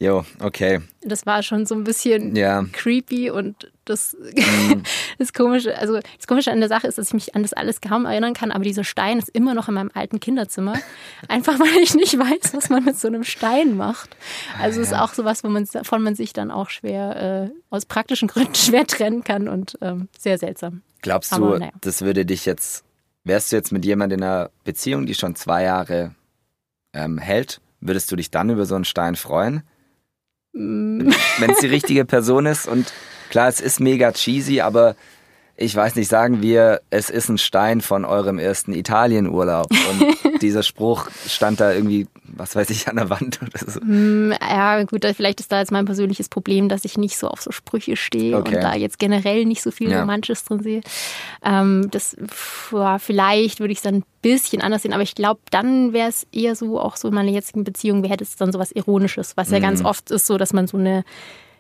Jo, 0.02 0.24
okay. 0.40 0.80
Das 1.02 1.26
war 1.26 1.44
schon 1.44 1.66
so 1.66 1.76
ein 1.76 1.84
bisschen 1.84 2.34
ja. 2.34 2.64
creepy 2.72 3.32
und 3.32 3.70
das, 3.84 4.16
mhm. 4.18 4.84
das 5.18 5.34
Komische, 5.34 5.78
also 5.78 6.00
das 6.16 6.26
Komische 6.26 6.54
an 6.54 6.62
der 6.62 6.70
Sache 6.70 6.88
ist, 6.88 6.98
dass 6.98 7.08
ich 7.08 7.14
mich 7.14 7.36
an 7.36 7.42
das 7.42 7.52
alles 7.52 7.82
kaum 7.82 8.06
erinnern 8.06 8.34
kann, 8.34 8.54
aber 8.54 8.64
dieser 8.64 8.86
Stein 8.86 9.20
ist 9.20 9.28
immer 9.28 9.54
noch 9.54 9.68
in 9.68 9.74
meinem 9.74 9.92
alten 9.94 10.22
Kinderzimmer. 10.22 10.76
Einfach 11.28 11.60
weil 11.60 11.84
ich 11.84 11.96
nicht 11.96 12.18
weiß, 12.18 12.54
was 12.54 12.70
man 12.70 12.86
mit 12.86 12.98
so 12.98 13.10
einem 13.10 13.26
Stein 13.26 13.76
macht. 13.76 14.16
Also 14.58 14.80
ah, 14.80 14.84
es 14.84 14.90
ja. 14.92 14.96
ist 14.98 15.04
auch 15.04 15.14
sowas, 15.14 15.44
wo 15.44 15.50
man, 15.50 15.66
von 15.66 16.02
man 16.02 16.16
sich 16.16 16.32
dann 16.32 16.50
auch 16.50 16.70
schwer, 16.70 17.50
äh, 17.50 17.54
aus 17.70 17.86
praktischen 17.86 18.28
Gründen 18.30 18.56
schwer 18.56 18.88
trennen 18.88 19.26
kann 19.26 19.50
und 19.50 19.78
ähm, 19.82 20.08
sehr 20.18 20.38
seltsam. 20.38 20.82
Glaubst 21.02 21.34
aber, 21.34 21.56
du, 21.56 21.60
naja. 21.60 21.72
das 21.82 22.04
würde 22.04 22.26
dich 22.26 22.46
jetzt, 22.46 22.86
wärst 23.26 23.52
du 23.52 23.58
jetzt 23.58 23.74
mit 23.74 23.84
jemandem 23.84 24.20
in 24.20 24.24
einer 24.24 24.50
Beziehung, 24.64 25.08
die 25.08 25.14
schon 25.14 25.36
zwei 25.36 25.64
Jahre 25.64 26.16
ähm, 26.94 27.18
hält, 27.18 27.60
würdest 27.82 28.10
du 28.14 28.16
dich 28.16 28.32
dann 28.32 28.50
über 28.50 28.66
so 28.66 28.76
einen 28.76 28.86
Stein 28.86 29.18
freuen? 29.18 29.64
Wenn 30.54 31.14
es 31.50 31.60
die 31.60 31.68
richtige 31.68 32.06
Person 32.06 32.46
ist 32.46 32.68
und 32.68 32.92
klar, 33.30 33.48
es 33.48 33.60
ist 33.62 33.80
mega 33.80 34.12
cheesy, 34.12 34.62
aber 34.62 34.96
ich 35.62 35.76
weiß 35.76 35.96
nicht, 35.96 36.08
sagen 36.08 36.42
wir, 36.42 36.82
es 36.90 37.10
ist 37.10 37.28
ein 37.28 37.38
Stein 37.38 37.82
von 37.82 38.06
eurem 38.06 38.40
ersten 38.40 38.72
Italienurlaub. 38.72 39.68
Und 39.70 40.42
dieser 40.42 40.64
Spruch 40.64 41.10
stand 41.28 41.60
da 41.60 41.74
irgendwie, 41.74 42.08
was 42.40 42.56
weiß 42.56 42.70
ich, 42.70 42.88
an 42.88 42.96
der 42.96 43.10
Wand 43.10 43.40
oder 43.42 43.72
so. 43.72 43.80
Mm, 43.82 44.32
ja, 44.32 44.84
gut, 44.84 45.06
vielleicht 45.16 45.40
ist 45.40 45.52
da 45.52 45.60
jetzt 45.60 45.72
mein 45.72 45.86
persönliches 45.86 46.30
Problem, 46.30 46.70
dass 46.70 46.86
ich 46.86 46.98
nicht 46.98 47.18
so 47.18 47.28
auf 47.28 47.42
so 47.42 47.52
Sprüche 47.52 47.96
stehe 47.96 48.38
okay. 48.38 48.56
und 48.56 48.64
da 48.64 48.76
jetzt 48.76 49.00
generell 49.00 49.46
nicht 49.46 49.62
so 49.62 49.72
viel 49.72 49.92
ja. 49.92 50.00
Romantisches 50.00 50.46
drin 50.46 50.64
sehe. 50.64 50.82
Ähm, 51.44 51.90
das, 51.92 52.16
ja, 52.72 52.98
vielleicht 53.00 53.60
würde 53.60 53.72
ich 53.72 53.80
es 53.80 53.84
dann 53.84 53.96
ein 53.96 54.04
bisschen 54.22 54.62
anders 54.62 54.82
sehen, 54.82 54.94
aber 54.94 55.04
ich 55.04 55.16
glaube, 55.16 55.42
dann 55.52 55.94
wäre 55.94 56.10
es 56.10 56.26
eher 56.32 56.56
so, 56.56 56.80
auch 56.80 56.96
so 56.96 57.10
in 57.10 57.14
meiner 57.14 57.32
jetzigen 57.32 57.64
Beziehung, 57.64 58.04
wäre 58.04 58.18
es 58.22 58.36
dann 58.36 58.52
so 58.52 58.60
was 58.60 58.72
Ironisches, 58.72 59.38
was 59.38 59.52
ja 59.52 59.60
mhm. 59.60 59.64
ganz 59.64 59.84
oft 59.84 60.10
ist 60.12 60.26
so, 60.26 60.38
dass 60.38 60.54
man 60.54 60.68
so 60.68 60.78
eine 60.78 61.04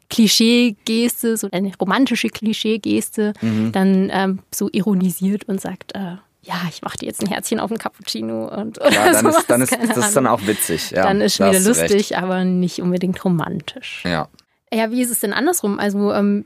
Klischee-Geste, 0.10 1.38
so 1.38 1.50
eine 1.52 1.72
romantische 1.80 2.30
Klischee-Geste, 2.30 3.34
mhm. 3.42 3.72
dann 3.72 4.10
ähm, 4.12 4.40
so 4.54 4.70
ironisiert 4.72 5.48
und 5.48 5.62
sagt, 5.62 5.94
äh, 5.96 6.16
ja, 6.41 6.56
ich 6.69 6.81
mache 6.81 6.97
dir 6.97 7.07
jetzt 7.07 7.21
ein 7.21 7.27
Herzchen 7.27 7.59
auf 7.59 7.69
den 7.69 7.77
Cappuccino 7.77 8.47
und 8.47 8.77
ja, 8.77 9.12
dann 9.12 9.25
ist, 9.25 9.50
dann 9.50 9.62
ist 9.62 9.71
das 9.74 9.97
ist 9.97 10.15
dann 10.15 10.27
auch 10.27 10.45
witzig. 10.47 10.91
Ja, 10.91 11.03
dann 11.03 11.21
ist 11.21 11.36
schon 11.36 11.50
wieder 11.50 11.59
lustig, 11.59 11.91
recht. 11.91 12.15
aber 12.18 12.45
nicht 12.45 12.81
unbedingt 12.81 13.24
romantisch. 13.24 14.03
Ja. 14.06 14.30
Ja, 14.71 14.91
wie 14.91 15.01
ist 15.01 15.09
es 15.09 15.19
denn 15.19 15.33
andersrum? 15.33 15.80
Also 15.80 16.13
ähm, 16.13 16.45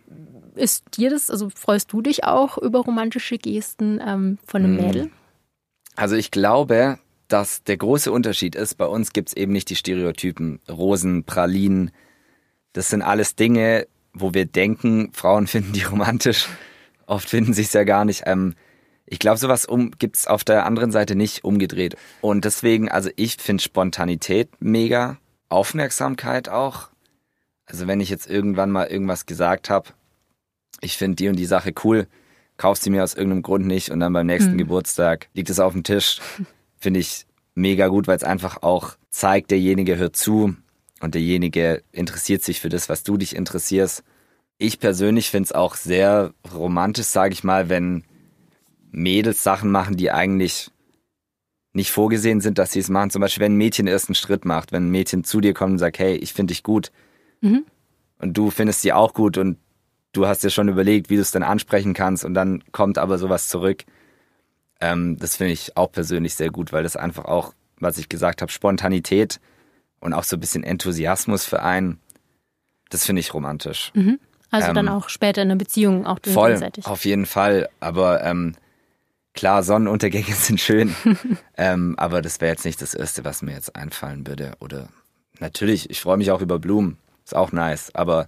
ist 0.56 0.98
dir 0.98 1.10
das, 1.10 1.30
also 1.30 1.50
freust 1.50 1.92
du 1.92 2.02
dich 2.02 2.24
auch 2.24 2.58
über 2.58 2.80
romantische 2.80 3.38
Gesten 3.38 4.02
ähm, 4.06 4.38
von 4.46 4.64
einem 4.64 4.76
mhm. 4.76 4.82
Mädel? 4.82 5.12
Also 5.96 6.16
ich 6.16 6.32
glaube, 6.32 7.00
dass 7.28 7.64
der 7.64 7.78
große 7.78 8.12
Unterschied 8.12 8.56
ist, 8.56 8.76
bei 8.76 8.86
uns 8.86 9.14
gibt 9.14 9.30
es 9.30 9.36
eben 9.36 9.52
nicht 9.52 9.70
die 9.70 9.76
Stereotypen 9.76 10.60
Rosen, 10.70 11.24
Pralinen, 11.24 11.92
das 12.74 12.90
sind 12.90 13.02
alles 13.02 13.36
Dinge, 13.36 13.88
wo 14.14 14.34
wir 14.34 14.46
denken, 14.46 15.12
Frauen 15.14 15.48
finden 15.48 15.74
die 15.74 15.84
romantisch. 15.84 16.48
Oft 17.06 17.30
finden 17.30 17.54
sie 17.54 17.64
es 17.64 17.74
ja 17.74 17.84
gar 17.84 18.06
nicht. 18.06 18.24
Ähm, 18.26 18.56
ich 19.06 19.20
glaube, 19.20 19.38
sowas 19.38 19.66
um, 19.66 19.92
gibt 19.92 20.18
es 20.18 20.28
auf 20.28 20.44
der 20.44 20.66
anderen 20.66 20.92
Seite 20.92 21.16
nicht 21.16 21.44
umgedreht. 21.44 21.96
Und 22.22 22.46
deswegen, 22.46 22.90
also 22.90 23.10
ich 23.16 23.38
finde 23.38 23.64
Spontanität 23.64 24.50
mega, 24.60 25.18
Aufmerksamkeit 25.50 26.50
auch. 26.50 26.90
Also 27.66 27.88
wenn 27.88 28.02
ich 28.02 28.10
jetzt 28.10 28.30
irgendwann 28.30 28.72
mal 28.72 28.88
irgendwas 28.88 29.26
gesagt 29.26 29.70
habe, 29.70 29.90
ich 30.82 30.98
finde 30.98 31.16
die 31.16 31.30
und 31.30 31.38
die 31.38 31.46
Sache 31.46 31.74
cool, 31.84 32.08
kaufst 32.58 32.84
sie 32.84 32.90
mir 32.90 33.04
aus 33.04 33.14
irgendeinem 33.14 33.44
Grund 33.44 33.66
nicht 33.66 33.90
und 33.90 34.00
dann 34.00 34.14
beim 34.14 34.26
nächsten 34.26 34.52
hm. 34.52 34.58
Geburtstag 34.58 35.28
liegt 35.34 35.50
es 35.50 35.60
auf 35.60 35.74
dem 35.74 35.84
Tisch, 35.84 36.20
finde 36.78 37.00
ich 37.00 37.26
mega 37.56 37.88
gut, 37.88 38.08
weil 38.08 38.18
es 38.18 38.24
einfach 38.24 38.64
auch 38.64 38.96
zeigt, 39.10 39.52
derjenige 39.52 39.98
hört 39.98 40.16
zu, 40.16 40.56
und 41.04 41.16
derjenige 41.16 41.84
interessiert 41.92 42.44
sich 42.44 42.62
für 42.62 42.70
das, 42.70 42.88
was 42.88 43.04
du 43.04 43.18
dich 43.18 43.36
interessierst. 43.36 44.06
Ich 44.58 44.80
persönlich 44.80 45.30
finde 45.30 45.48
es 45.48 45.52
auch 45.52 45.76
sehr 45.76 46.34
romantisch, 46.54 47.08
sage 47.08 47.34
ich 47.34 47.44
mal, 47.44 47.68
wenn 47.68 48.06
Mädels 48.94 49.44
Sachen 49.44 49.72
machen, 49.72 49.98
die 49.98 50.12
eigentlich 50.12 50.72
nicht 51.74 51.92
vorgesehen 51.92 52.40
sind, 52.40 52.60
dass 52.60 52.72
sie 52.72 52.80
es 52.80 52.90
machen. 52.90 53.10
Zum 53.10 53.22
Beispiel, 53.22 53.44
wenn 53.44 53.54
ein 53.54 53.58
Mädchen 53.58 53.88
den 53.88 53.94
ersten 53.94 54.16
Schritt 54.16 54.46
macht, 54.46 54.72
wenn 54.72 54.88
ein 54.88 54.92
Mädchen 54.92 55.24
zu 55.24 55.42
dir 55.42 55.54
kommt 55.54 55.74
und 55.74 55.80
sagt, 55.80 56.00
hey, 56.00 56.16
ich 56.16 56.34
finde 56.34 56.54
dich 56.54 56.64
gut 56.64 56.92
mhm. 57.42 57.66
und 58.20 58.38
du 58.38 58.52
findest 58.52 58.82
sie 58.82 58.94
auch 58.94 59.14
gut 59.14 59.38
und 59.38 59.58
du 60.14 60.28
hast 60.28 60.44
dir 60.44 60.52
schon 60.52 60.70
überlegt, 60.70 61.10
wie 61.10 61.16
du 61.16 61.22
es 61.22 61.32
dann 61.32 61.44
ansprechen 61.44 61.96
kannst 61.96 62.24
und 62.24 62.36
dann 62.36 62.64
kommt 62.72 63.00
aber 63.00 63.18
sowas 63.18 63.50
zurück. 63.50 63.84
Ähm, 64.80 65.18
das 65.18 65.38
finde 65.38 65.54
ich 65.54 65.76
auch 65.76 65.92
persönlich 65.92 66.36
sehr 66.36 66.52
gut, 66.52 66.72
weil 66.72 66.84
das 66.84 66.96
einfach 66.96 67.26
auch, 67.26 67.54
was 67.80 67.98
ich 67.98 68.10
gesagt 68.10 68.44
habe, 68.44 68.52
Spontanität 68.52 69.40
und 70.00 70.14
auch 70.14 70.24
so 70.24 70.38
ein 70.38 70.40
bisschen 70.40 70.64
Enthusiasmus 70.64 71.46
für 71.46 71.64
einen. 71.64 72.00
Das 72.92 73.06
finde 73.06 73.22
ich 73.22 73.34
romantisch. 73.34 73.92
Mhm. 73.96 74.20
Also 74.52 74.68
ähm, 74.68 74.76
dann 74.76 74.90
auch 74.90 75.10
später 75.10 75.42
in 75.42 75.50
einer 75.50 75.58
Beziehung 75.58 76.06
auch 76.06 76.20
voll, 76.24 76.50
gegenseitig. 76.50 76.86
Auf 76.86 77.06
jeden 77.06 77.26
Fall. 77.26 77.70
Aber 77.80 78.24
ähm, 78.24 78.54
klar, 79.34 79.64
Sonnenuntergänge 79.64 80.34
sind 80.36 80.60
schön. 80.60 80.96
ähm, 81.58 81.96
aber 81.98 82.22
das 82.22 82.40
wäre 82.42 82.52
jetzt 82.52 82.66
nicht 82.66 82.82
das 82.82 82.94
Erste, 82.94 83.24
was 83.26 83.42
mir 83.42 83.54
jetzt 83.54 83.76
einfallen 83.76 84.26
würde. 84.28 84.54
Oder 84.60 84.88
natürlich, 85.40 85.90
ich 85.90 86.02
freue 86.02 86.18
mich 86.18 86.32
auch 86.32 86.42
über 86.42 86.60
Blumen. 86.60 86.98
Ist 87.26 87.36
auch 87.36 87.52
nice, 87.52 87.94
aber 87.96 88.28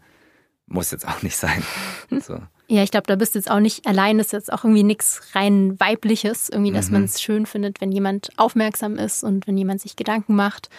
muss 0.67 0.91
jetzt 0.91 1.07
auch 1.07 1.21
nicht 1.21 1.37
sein. 1.37 1.63
So. 2.21 2.39
Ja, 2.67 2.81
ich 2.81 2.89
glaube, 2.91 3.05
da 3.07 3.15
bist 3.15 3.35
du 3.35 3.39
jetzt 3.39 3.49
auch 3.51 3.59
nicht 3.59 3.85
allein. 3.85 4.17
Das 4.17 4.27
ist 4.27 4.31
jetzt 4.33 4.53
auch 4.53 4.63
irgendwie 4.63 4.83
nichts 4.83 5.21
rein 5.35 5.79
weibliches, 5.79 6.49
irgendwie, 6.49 6.71
dass 6.71 6.87
Mhm. 6.87 6.93
man 6.93 7.03
es 7.03 7.21
schön 7.21 7.45
findet, 7.45 7.81
wenn 7.81 7.91
jemand 7.91 8.29
aufmerksam 8.37 8.97
ist 8.97 9.23
und 9.23 9.45
wenn 9.47 9.57
jemand 9.57 9.81
sich 9.81 9.95
Gedanken 9.95 10.35
macht. 10.35 10.69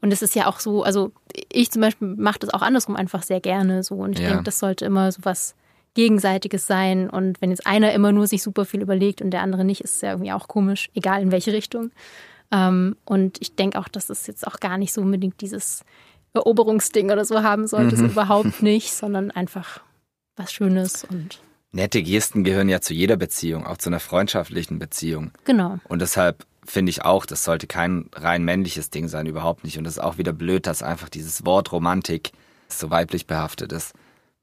Und 0.00 0.12
es 0.12 0.22
ist 0.22 0.34
ja 0.34 0.46
auch 0.46 0.60
so, 0.60 0.82
also 0.84 1.12
ich 1.52 1.70
zum 1.70 1.82
Beispiel 1.82 2.08
mache 2.16 2.38
das 2.38 2.50
auch 2.54 2.62
andersrum 2.62 2.96
einfach 2.96 3.22
sehr 3.22 3.40
gerne 3.40 3.82
so. 3.82 3.96
Und 3.96 4.12
ich 4.12 4.20
Ja. 4.20 4.28
denke, 4.28 4.44
das 4.44 4.58
sollte 4.58 4.84
immer 4.86 5.10
so 5.12 5.20
was 5.24 5.54
Gegenseitiges 5.96 6.66
sein. 6.68 7.10
Und 7.10 7.40
wenn 7.42 7.50
jetzt 7.50 7.66
einer 7.66 7.92
immer 7.92 8.12
nur 8.12 8.28
sich 8.28 8.42
super 8.44 8.64
viel 8.64 8.80
überlegt 8.82 9.20
und 9.20 9.32
der 9.32 9.42
andere 9.42 9.64
nicht, 9.64 9.80
ist 9.80 9.96
es 9.96 10.00
ja 10.02 10.10
irgendwie 10.12 10.30
auch 10.32 10.46
komisch, 10.46 10.88
egal 10.94 11.20
in 11.22 11.32
welche 11.32 11.52
Richtung. 11.52 11.90
Ähm, 12.52 12.94
und 13.04 13.40
ich 13.42 13.56
denke 13.56 13.78
auch, 13.80 13.88
dass 13.88 14.08
es 14.08 14.28
jetzt 14.28 14.46
auch 14.46 14.60
gar 14.60 14.78
nicht 14.78 14.92
so 14.92 15.00
unbedingt 15.00 15.40
dieses 15.40 15.82
Eroberungsding 16.34 17.10
oder 17.10 17.24
so 17.24 17.42
haben 17.42 17.66
sollte, 17.66 17.96
Mhm. 17.96 18.06
überhaupt 18.10 18.62
nicht, 18.62 18.92
sondern 18.92 19.30
einfach 19.32 19.80
was 20.36 20.52
Schönes 20.52 21.04
und 21.04 21.40
Nette 21.72 22.02
Gesten 22.02 22.44
gehören 22.44 22.68
ja 22.68 22.80
zu 22.80 22.94
jeder 22.94 23.16
Beziehung, 23.16 23.66
auch 23.66 23.76
zu 23.76 23.90
einer 23.90 24.00
freundschaftlichen 24.00 24.78
Beziehung. 24.78 25.32
genau. 25.44 25.78
Und 25.88 26.00
deshalb 26.00 26.46
finde 26.64 26.90
ich 26.90 27.04
auch, 27.04 27.26
das 27.26 27.44
sollte 27.44 27.66
kein 27.66 28.08
rein 28.14 28.44
männliches 28.44 28.90
Ding 28.90 29.08
sein, 29.08 29.26
überhaupt 29.26 29.62
nicht. 29.64 29.76
Und 29.78 29.86
es 29.86 29.94
ist 29.94 30.02
auch 30.02 30.16
wieder 30.18 30.32
blöd, 30.32 30.66
dass 30.66 30.82
einfach 30.82 31.08
dieses 31.08 31.44
Wort 31.44 31.72
Romantik 31.72 32.32
so 32.68 32.90
weiblich 32.90 33.26
behaftet 33.26 33.72
ist. 33.72 33.92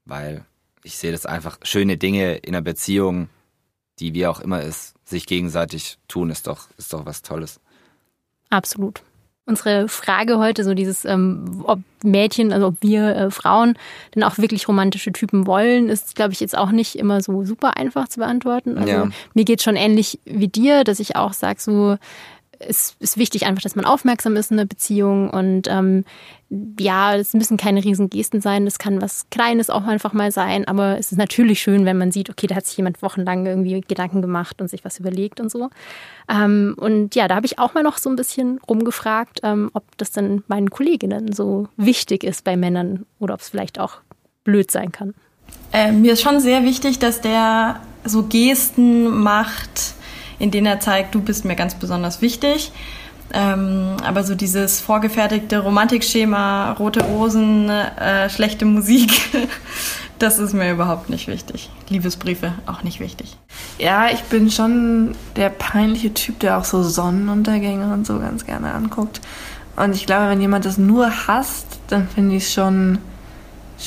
Weil 0.04 0.44
ich 0.84 0.96
sehe 0.98 1.10
das 1.12 1.26
einfach, 1.26 1.58
schöne 1.62 1.96
Dinge 1.96 2.36
in 2.36 2.54
einer 2.54 2.62
Beziehung, 2.62 3.28
die 3.98 4.14
wie 4.14 4.26
auch 4.26 4.38
immer 4.40 4.62
ist, 4.62 4.94
sich 5.04 5.26
gegenseitig 5.26 5.98
tun, 6.08 6.30
ist 6.30 6.46
doch, 6.46 6.68
ist 6.76 6.92
doch 6.92 7.06
was 7.06 7.22
Tolles. 7.22 7.58
Absolut. 8.50 9.02
Unsere 9.46 9.88
Frage 9.88 10.38
heute, 10.38 10.64
so 10.64 10.72
dieses, 10.72 11.04
ähm, 11.04 11.64
ob 11.66 11.80
Mädchen, 12.02 12.50
also 12.52 12.68
ob 12.68 12.76
wir 12.80 13.14
äh, 13.14 13.30
Frauen 13.30 13.76
denn 14.14 14.22
auch 14.22 14.38
wirklich 14.38 14.68
romantische 14.68 15.12
Typen 15.12 15.46
wollen, 15.46 15.90
ist, 15.90 16.14
glaube 16.14 16.32
ich, 16.32 16.40
jetzt 16.40 16.56
auch 16.56 16.70
nicht 16.70 16.96
immer 16.96 17.20
so 17.20 17.44
super 17.44 17.76
einfach 17.76 18.08
zu 18.08 18.20
beantworten. 18.20 18.78
Also 18.78 18.88
Ja. 18.90 19.08
mir 19.34 19.44
geht 19.44 19.62
schon 19.62 19.76
ähnlich 19.76 20.18
wie 20.24 20.48
dir, 20.48 20.82
dass 20.84 20.98
ich 20.98 21.16
auch 21.16 21.34
sage, 21.34 21.60
so 21.60 21.98
es 22.68 22.96
ist 22.98 23.16
wichtig 23.16 23.46
einfach, 23.46 23.62
dass 23.62 23.76
man 23.76 23.84
aufmerksam 23.84 24.36
ist 24.36 24.50
in 24.50 24.58
einer 24.58 24.66
Beziehung 24.66 25.30
und 25.30 25.68
ähm, 25.68 26.04
ja, 26.78 27.16
es 27.16 27.34
müssen 27.34 27.56
keine 27.56 27.82
riesen 27.82 28.10
Gesten 28.10 28.40
sein, 28.40 28.64
das 28.64 28.78
kann 28.78 29.02
was 29.02 29.26
Kleines 29.30 29.70
auch 29.70 29.84
einfach 29.84 30.12
mal 30.12 30.30
sein, 30.30 30.68
aber 30.68 30.98
es 30.98 31.10
ist 31.10 31.18
natürlich 31.18 31.60
schön, 31.60 31.84
wenn 31.84 31.98
man 31.98 32.12
sieht, 32.12 32.30
okay, 32.30 32.46
da 32.46 32.54
hat 32.54 32.66
sich 32.66 32.76
jemand 32.76 33.02
wochenlang 33.02 33.46
irgendwie 33.46 33.80
Gedanken 33.80 34.22
gemacht 34.22 34.60
und 34.60 34.68
sich 34.68 34.84
was 34.84 34.98
überlegt 34.98 35.40
und 35.40 35.50
so. 35.50 35.70
Ähm, 36.28 36.74
und 36.78 37.14
ja, 37.14 37.28
da 37.28 37.36
habe 37.36 37.46
ich 37.46 37.58
auch 37.58 37.74
mal 37.74 37.82
noch 37.82 37.98
so 37.98 38.10
ein 38.10 38.16
bisschen 38.16 38.60
rumgefragt, 38.68 39.40
ähm, 39.42 39.70
ob 39.72 39.84
das 39.96 40.12
dann 40.12 40.44
meinen 40.46 40.70
Kolleginnen 40.70 41.32
so 41.32 41.68
wichtig 41.76 42.24
ist 42.24 42.44
bei 42.44 42.56
Männern 42.56 43.06
oder 43.18 43.34
ob 43.34 43.40
es 43.40 43.48
vielleicht 43.48 43.80
auch 43.80 43.98
blöd 44.44 44.70
sein 44.70 44.92
kann. 44.92 45.14
Äh, 45.72 45.92
mir 45.92 46.12
ist 46.12 46.22
schon 46.22 46.40
sehr 46.40 46.62
wichtig, 46.62 46.98
dass 46.98 47.20
der 47.20 47.80
so 48.04 48.24
Gesten 48.24 49.08
macht, 49.08 49.93
in 50.38 50.50
denen 50.50 50.66
er 50.66 50.80
zeigt, 50.80 51.14
du 51.14 51.20
bist 51.20 51.44
mir 51.44 51.56
ganz 51.56 51.74
besonders 51.74 52.20
wichtig. 52.20 52.72
Ähm, 53.32 53.96
aber 54.04 54.22
so 54.22 54.34
dieses 54.34 54.80
vorgefertigte 54.80 55.58
Romantikschema, 55.58 56.72
rote 56.72 57.02
Rosen, 57.02 57.68
äh, 57.68 58.28
schlechte 58.28 58.64
Musik, 58.64 59.10
das 60.18 60.38
ist 60.38 60.52
mir 60.52 60.70
überhaupt 60.70 61.10
nicht 61.10 61.26
wichtig. 61.26 61.70
Liebesbriefe 61.88 62.52
auch 62.66 62.82
nicht 62.82 63.00
wichtig. 63.00 63.36
Ja, 63.78 64.08
ich 64.10 64.22
bin 64.24 64.50
schon 64.50 65.16
der 65.36 65.48
peinliche 65.48 66.12
Typ, 66.14 66.38
der 66.40 66.58
auch 66.58 66.64
so 66.64 66.82
Sonnenuntergänge 66.82 67.92
und 67.92 68.06
so 68.06 68.18
ganz 68.18 68.44
gerne 68.46 68.72
anguckt. 68.72 69.20
Und 69.76 69.94
ich 69.96 70.06
glaube, 70.06 70.28
wenn 70.28 70.40
jemand 70.40 70.64
das 70.64 70.78
nur 70.78 71.26
hasst, 71.26 71.66
dann 71.88 72.06
finde 72.08 72.36
ich 72.36 72.44
es 72.44 72.52
schon 72.52 72.98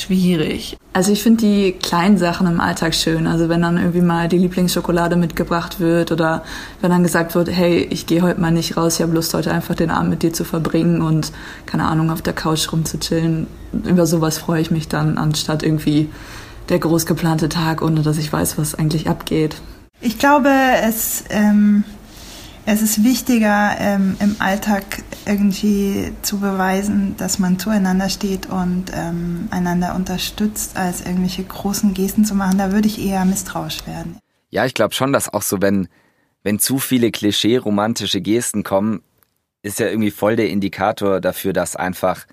schwierig. 0.01 0.77
Also 0.93 1.11
ich 1.11 1.21
finde 1.21 1.45
die 1.45 1.71
kleinen 1.73 2.17
Sachen 2.17 2.47
im 2.47 2.59
Alltag 2.59 2.95
schön. 2.95 3.27
Also 3.27 3.49
wenn 3.49 3.61
dann 3.61 3.77
irgendwie 3.77 4.01
mal 4.01 4.27
die 4.27 4.37
Lieblingsschokolade 4.37 5.15
mitgebracht 5.15 5.79
wird 5.79 6.11
oder 6.11 6.43
wenn 6.81 6.89
dann 6.89 7.03
gesagt 7.03 7.35
wird, 7.35 7.49
hey, 7.49 7.87
ich 7.89 8.05
gehe 8.07 8.21
heute 8.21 8.41
mal 8.41 8.51
nicht 8.51 8.77
raus, 8.77 8.95
ich 8.95 9.01
habe 9.01 9.13
Lust 9.13 9.33
heute 9.33 9.51
einfach 9.51 9.75
den 9.75 9.91
Abend 9.91 10.09
mit 10.09 10.23
dir 10.23 10.33
zu 10.33 10.43
verbringen 10.43 11.01
und 11.01 11.31
keine 11.65 11.85
Ahnung 11.85 12.09
auf 12.11 12.21
der 12.21 12.33
Couch 12.33 12.71
rumzuchillen. 12.71 13.47
Über 13.85 14.05
sowas 14.05 14.37
freue 14.37 14.61
ich 14.61 14.71
mich 14.71 14.87
dann, 14.87 15.17
anstatt 15.17 15.63
irgendwie 15.63 16.09
der 16.69 16.79
groß 16.79 17.05
geplante 17.05 17.49
Tag, 17.49 17.81
ohne 17.81 18.01
dass 18.01 18.17
ich 18.17 18.31
weiß, 18.31 18.57
was 18.57 18.75
eigentlich 18.75 19.09
abgeht. 19.09 19.55
Ich 19.99 20.19
glaube, 20.19 20.49
es, 20.83 21.23
ähm, 21.29 21.83
es 22.69 22.81
ist 22.81 23.05
wichtiger, 23.05 23.77
ähm, 23.79 24.17
im 24.19 24.35
Alltag 24.39 24.83
irgendwie 25.25 26.11
zu 26.21 26.39
beweisen, 26.41 27.15
dass 27.15 27.39
man 27.39 27.57
zueinander 27.57 28.09
steht 28.09 28.47
und 28.47 28.91
ähm, 28.93 29.47
einander 29.51 29.95
unterstützt, 29.95 30.75
als 30.75 30.99
irgendwelche 30.99 31.45
großen 31.45 31.93
Gesten 31.93 32.25
zu 32.25 32.35
machen. 32.35 32.57
Da 32.57 32.73
würde 32.73 32.89
ich 32.89 32.99
eher 32.99 33.23
misstrauisch 33.23 33.87
werden. 33.87 34.19
Ja, 34.49 34.65
ich 34.65 34.73
glaube 34.73 34.93
schon, 34.93 35.13
dass 35.13 35.33
auch 35.33 35.43
so, 35.43 35.61
wenn, 35.61 35.87
wenn 36.43 36.59
zu 36.59 36.77
viele 36.77 37.09
klischee-romantische 37.09 38.19
Gesten 38.19 38.63
kommen, 38.63 39.01
ist 39.63 39.79
ja 39.79 39.87
irgendwie 39.87 40.11
voll 40.11 40.35
der 40.35 40.49
Indikator 40.49 41.21
dafür, 41.21 41.53
dass 41.53 41.77
einfach 41.77 42.25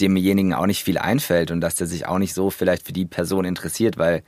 demjenigen 0.00 0.54
auch 0.54 0.66
nicht 0.66 0.84
viel 0.84 0.98
einfällt 0.98 1.50
und 1.50 1.60
dass 1.60 1.74
der 1.74 1.88
sich 1.88 2.06
auch 2.06 2.18
nicht 2.18 2.32
so 2.32 2.50
vielleicht 2.50 2.86
für 2.86 2.92
die 2.92 3.06
Person 3.06 3.44
interessiert, 3.44 3.98
weil 3.98 4.22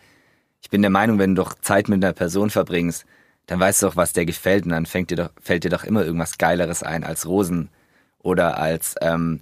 ich 0.60 0.70
bin 0.70 0.82
der 0.82 0.90
Meinung, 0.90 1.20
wenn 1.20 1.36
du 1.36 1.42
doch 1.44 1.54
Zeit 1.54 1.88
mit 1.88 2.02
einer 2.02 2.14
Person 2.14 2.50
verbringst, 2.50 3.06
dann 3.50 3.58
weißt 3.58 3.82
du 3.82 3.86
doch, 3.86 3.96
was 3.96 4.12
der 4.12 4.26
gefällt 4.26 4.64
und 4.64 4.70
dann 4.70 4.86
fängt 4.86 5.10
dir 5.10 5.16
doch, 5.16 5.30
fällt 5.42 5.64
dir 5.64 5.70
doch 5.70 5.82
immer 5.82 6.04
irgendwas 6.04 6.38
Geileres 6.38 6.84
ein 6.84 7.02
als 7.02 7.26
Rosen 7.26 7.68
oder 8.20 8.58
als 8.58 8.94
ähm, 9.00 9.40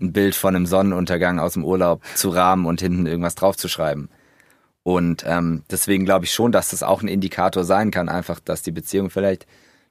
ein 0.00 0.12
Bild 0.12 0.36
von 0.36 0.54
einem 0.54 0.64
Sonnenuntergang 0.64 1.40
aus 1.40 1.54
dem 1.54 1.64
Urlaub 1.64 2.00
zu 2.14 2.28
rahmen 2.28 2.66
und 2.66 2.80
hinten 2.80 3.06
irgendwas 3.06 3.34
draufzuschreiben. 3.34 4.10
Und 4.84 5.24
ähm, 5.26 5.64
deswegen 5.72 6.04
glaube 6.04 6.24
ich 6.24 6.32
schon, 6.32 6.52
dass 6.52 6.70
das 6.70 6.84
auch 6.84 7.02
ein 7.02 7.08
Indikator 7.08 7.64
sein 7.64 7.90
kann, 7.90 8.08
einfach, 8.08 8.38
dass 8.38 8.62
die 8.62 8.70
Beziehung 8.70 9.10
vielleicht 9.10 9.44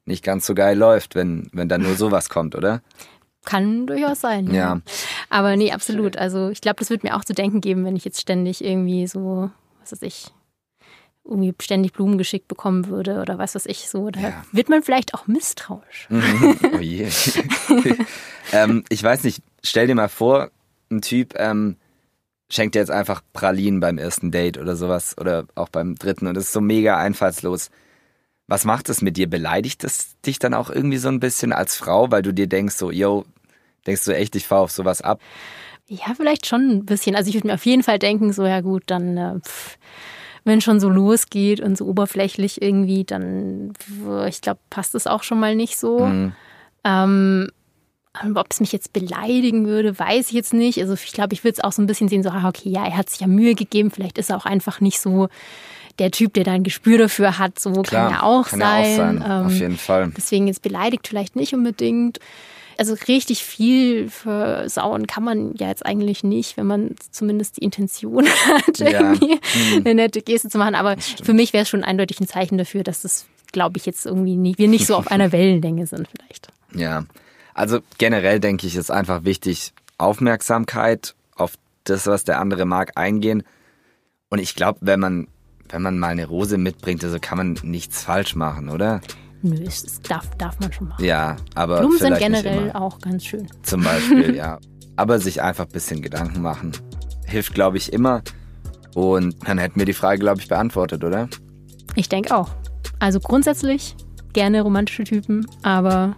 nicht 0.06 0.24
ganz 0.24 0.46
so 0.46 0.56
geil 0.56 0.78
läuft, 0.78 1.16
wenn, 1.16 1.50
wenn 1.52 1.68
dann 1.68 1.82
nur 1.82 1.96
sowas 1.96 2.30
kommt, 2.30 2.56
oder? 2.56 2.82
Kann 3.44 3.86
durchaus 3.86 4.22
sein. 4.22 4.54
Ja. 4.54 4.80
Aber 5.30 5.58
nee, 5.58 5.74
absolut. 5.74 6.16
Also 6.16 6.52
ich 6.52 6.62
glaube, 6.62 6.80
das 6.80 6.90
wird 6.90 7.04
mir 7.04 7.18
auch 7.18 7.26
zu 7.26 7.34
denken 7.34 7.60
geben, 7.60 7.84
wenn 7.84 7.98
ich 7.98 8.06
jetzt 8.06 8.22
ständig 8.22 8.64
irgendwie 8.64 9.08
so, 9.08 9.52
was 9.82 9.92
weiß 9.92 10.04
ich, 10.04 10.32
irgendwie 11.28 11.54
ständig 11.62 11.94
Blumen 11.94 12.18
geschickt 12.18 12.48
bekommen 12.48 12.88
würde 12.88 13.22
oder 13.22 13.38
was 13.38 13.56
weiß 13.56 13.66
ich 13.68 13.90
so. 13.90 14.10
Da 14.10 14.20
Ja. 14.20 14.46
wird 14.52 14.70
man 14.70 14.82
vielleicht 14.84 15.14
auch 15.14 15.28
misstrauisch. 15.28 16.08
Mhm. 16.10 16.58
oh 16.74 16.80
je. 16.80 17.08
ähm, 18.52 18.84
ich 18.90 19.04
weiß 19.04 19.24
nicht, 19.24 19.42
stell 19.64 19.88
dir 19.88 19.96
mal 19.96 20.10
vor, 20.10 20.50
ein 20.90 21.02
Typ 21.02 21.34
ähm, 21.38 21.76
schenkt 22.50 22.76
dir 22.76 22.80
jetzt 22.80 22.92
einfach 22.92 23.22
Pralinen 23.34 23.80
beim 23.80 23.98
ersten 23.98 24.32
Date 24.32 24.58
oder 24.58 24.76
sowas 24.76 25.16
oder 25.20 25.46
auch 25.56 25.70
beim 25.70 25.96
dritten 25.96 26.28
und 26.28 26.38
ist 26.38 26.54
so 26.54 26.62
mega 26.62 26.98
einfallslos. 26.98 27.70
Was 28.48 28.64
macht 28.64 28.88
es 28.88 29.02
mit 29.02 29.18
dir? 29.18 29.30
Beleidigt 29.30 29.84
es 29.84 30.16
dich 30.22 30.40
dann 30.40 30.54
auch 30.54 30.70
irgendwie 30.70 30.98
so 30.98 31.10
ein 31.10 31.20
bisschen 31.20 31.52
als 31.52 31.76
Frau, 31.76 32.10
weil 32.12 32.22
du 32.22 32.34
dir 32.34 32.48
denkst 32.48 32.76
so, 32.76 32.90
yo, 32.92 33.26
denkst 33.86 34.06
du 34.06 34.16
echt, 34.16 34.36
ich 34.38 34.48
fahr 34.48 34.62
auf 34.62 34.72
sowas 34.72 35.02
ab? 35.02 35.20
Ja, 35.90 36.14
vielleicht 36.16 36.46
schon 36.46 36.70
ein 36.70 36.86
bisschen. 36.86 37.16
Also 37.18 37.28
ich 37.30 37.36
würde 37.36 37.48
mir 37.48 37.54
auf 37.56 37.66
jeden 37.66 37.84
Fall 37.84 38.00
denken, 38.00 38.32
so 38.32 38.46
ja 38.46 38.62
gut, 38.62 38.84
dann 38.88 39.18
äh, 39.18 39.40
pff, 39.42 39.78
wenn 40.48 40.62
schon 40.62 40.80
so 40.80 40.90
losgeht 40.90 41.60
und 41.60 41.78
so 41.78 41.86
oberflächlich 41.86 42.62
irgendwie, 42.62 43.04
dann 43.04 43.74
ich 44.28 44.42
glaube, 44.42 44.60
passt 44.70 44.96
es 44.96 45.06
auch 45.06 45.24
schon 45.24 45.40
mal 45.40 45.56
nicht 45.56 45.78
so. 45.78 46.00
Mhm. 46.00 46.34
Ähm, 46.84 47.50
ob 48.36 48.48
es 48.50 48.60
mich 48.60 48.72
jetzt 48.72 48.94
beleidigen 48.94 49.68
würde, 49.68 49.98
weiß 49.98 50.30
ich 50.30 50.34
jetzt 50.34 50.54
nicht. 50.54 50.80
Also 50.82 50.94
ich 50.94 51.12
glaube, 51.12 51.34
ich 51.34 51.44
würde 51.44 51.58
es 51.58 51.64
auch 51.64 51.72
so 51.72 51.82
ein 51.82 51.88
bisschen 51.88 52.08
sehen, 52.08 52.24
so, 52.24 52.30
ah, 52.30 52.48
okay, 52.48 52.70
ja, 52.70 52.86
er 52.86 52.98
hat 52.98 53.10
sich 53.10 53.20
ja 53.20 53.28
Mühe 53.28 53.54
gegeben, 53.54 53.92
vielleicht 53.92 54.18
ist 54.18 54.32
er 54.32 54.38
auch 54.38 54.46
einfach 54.46 54.82
nicht 54.82 55.00
so 55.00 55.28
der 56.00 56.12
Typ, 56.12 56.34
der 56.34 56.44
da 56.44 56.52
ein 56.52 56.64
Gespür 56.64 56.98
dafür 56.98 57.38
hat. 57.38 57.60
So 57.60 57.74
kann 57.82 58.12
ja 58.12 58.24
auch 58.24 58.48
kann 58.48 58.60
sein. 58.60 58.84
ja 58.84 58.92
auch 58.92 58.98
sein, 58.98 59.24
auf 59.24 59.52
Ähm, 59.52 59.60
jeden 59.60 59.78
Fall. 59.78 60.12
Deswegen 60.16 60.48
jetzt 60.48 60.62
beleidigt 60.62 61.08
vielleicht 61.08 61.36
nicht 61.36 61.54
unbedingt. 61.54 62.20
Also 62.80 62.96
richtig 63.08 63.44
viel 63.44 64.10
versauen 64.10 65.08
kann 65.08 65.24
man 65.24 65.56
ja 65.56 65.68
jetzt 65.68 65.86
eigentlich 65.86 66.24
nicht, 66.24 66.58
wenn 66.58 66.68
man 66.68 66.96
zumindest 67.12 67.58
die 67.58 67.64
Intention 67.64 68.26
hat, 68.48 68.78
Ja. 68.80 68.90
irgendwie 69.14 69.36
Mhm. 69.36 69.78
eine 69.86 69.96
nette 69.96 70.22
Geste 70.22 70.50
zu 70.50 70.58
machen. 70.58 70.76
Aber 70.76 70.96
für 71.24 71.34
mich 71.34 71.54
wäre 71.54 71.64
es 71.64 71.70
schon 71.70 71.84
eindeutig 71.84 72.20
ein 72.20 72.28
Zeichen 72.28 72.58
dafür, 72.58 72.84
dass 72.84 73.02
das, 73.02 73.26
glaube 73.52 73.78
ich, 73.78 73.86
jetzt 73.86 74.06
irgendwie 74.06 74.36
nicht, 74.36 74.60
wir 74.60 74.68
nicht 74.68 74.86
so 74.86 74.96
auf 74.96 75.10
einer 75.10 75.32
Wellenlänge 75.32 75.88
sind 75.88 76.08
vielleicht. 76.08 76.48
Ja, 76.76 77.06
also 77.54 77.80
generell 77.98 78.40
denke 78.40 78.68
ich, 78.68 78.76
ist 78.76 78.92
einfach 78.92 79.24
wichtig, 79.24 79.74
Aufmerksamkeit 79.98 81.16
auf 81.36 81.54
das, 81.86 82.06
was 82.08 82.24
der 82.24 82.40
andere 82.40 82.66
mag, 82.66 82.92
eingehen. 82.96 83.44
Und 84.30 84.40
ich 84.40 84.56
glaube, 84.56 84.80
wenn 84.82 85.00
man, 85.00 85.28
wenn 85.70 85.82
man 85.82 85.98
mal 85.98 86.10
eine 86.10 86.28
Rose 86.28 86.58
mitbringt, 86.58 87.04
also 87.04 87.18
kann 87.20 87.38
man 87.38 87.58
nichts 87.64 88.04
falsch 88.04 88.36
machen, 88.36 88.70
oder? 88.70 89.02
Nö, 89.42 89.56
es 89.66 89.84
es 89.84 90.02
darf, 90.02 90.30
darf 90.38 90.60
man 90.60 90.72
schon 90.74 90.88
machen. 90.90 91.04
Ja, 91.04 91.36
aber 91.56 91.80
Blumen 91.80 92.00
sind 92.00 92.18
generell 92.18 92.72
auch 92.74 93.00
ganz 93.00 93.26
schön. 93.26 93.48
Zum 93.64 93.84
Beispiel, 93.84 94.36
ja. 94.36 94.60
Aber 94.96 95.20
sich 95.20 95.42
einfach 95.42 95.66
ein 95.66 95.72
bisschen 95.72 96.02
Gedanken 96.02 96.42
machen. 96.42 96.72
Hilft, 97.26 97.54
glaube 97.54 97.78
ich, 97.78 97.94
immer. 97.94 98.24
Und 98.96 99.36
dann 99.48 99.60
hätten 99.60 99.78
wir 99.78 99.86
die 99.86 99.94
Frage, 99.94 100.20
glaube 100.20 100.42
ich, 100.42 100.48
beantwortet, 100.48 101.04
oder? 101.04 101.30
Ich 101.96 102.10
denke 102.10 102.36
auch. 102.36 102.50
Also 103.00 103.20
grundsätzlich 103.20 103.96
gerne 104.34 104.62
romantische 104.62 105.04
Typen, 105.04 105.46
aber 105.62 106.16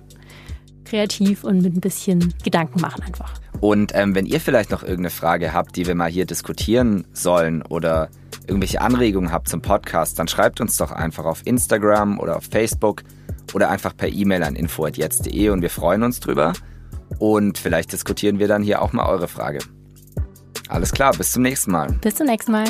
kreativ 0.85 1.43
und 1.43 1.61
mit 1.61 1.75
ein 1.75 1.81
bisschen 1.81 2.33
Gedanken 2.43 2.81
machen 2.81 3.03
einfach. 3.03 3.33
Und 3.59 3.91
ähm, 3.95 4.15
wenn 4.15 4.25
ihr 4.25 4.39
vielleicht 4.39 4.71
noch 4.71 4.81
irgendeine 4.81 5.09
Frage 5.09 5.53
habt, 5.53 5.75
die 5.75 5.85
wir 5.85 5.95
mal 5.95 6.09
hier 6.09 6.25
diskutieren 6.25 7.05
sollen 7.13 7.61
oder 7.63 8.09
irgendwelche 8.49 8.81
Anregungen 8.81 9.31
habt 9.31 9.47
zum 9.47 9.61
Podcast, 9.61 10.19
dann 10.19 10.27
schreibt 10.27 10.59
uns 10.59 10.75
doch 10.77 10.91
einfach 10.91 11.25
auf 11.25 11.41
Instagram 11.45 12.19
oder 12.19 12.35
auf 12.35 12.45
Facebook 12.51 13.03
oder 13.53 13.69
einfach 13.69 13.95
per 13.95 14.09
E-Mail 14.09 14.43
an 14.43 14.55
info.jetzt.de 14.55 15.49
und 15.49 15.61
wir 15.61 15.69
freuen 15.69 16.03
uns 16.03 16.19
drüber. 16.19 16.53
Und 17.17 17.57
vielleicht 17.57 17.91
diskutieren 17.91 18.39
wir 18.39 18.47
dann 18.47 18.63
hier 18.63 18.81
auch 18.81 18.93
mal 18.93 19.07
eure 19.07 19.27
Frage. 19.27 19.59
Alles 20.67 20.91
klar, 20.91 21.13
bis 21.15 21.31
zum 21.31 21.43
nächsten 21.43 21.71
Mal. 21.71 21.91
Bis 22.01 22.15
zum 22.15 22.27
nächsten 22.27 22.51
Mal. 22.51 22.65